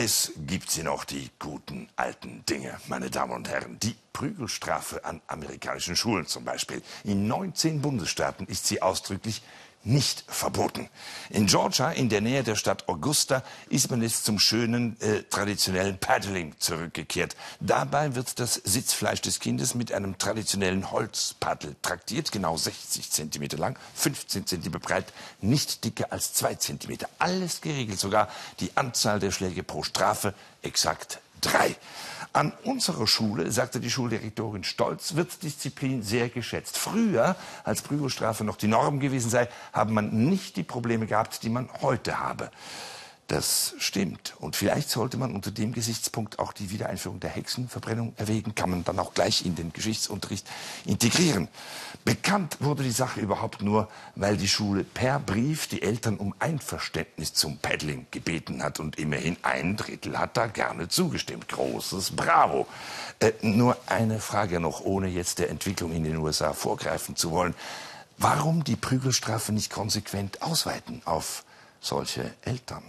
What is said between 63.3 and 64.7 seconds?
nur eine Frage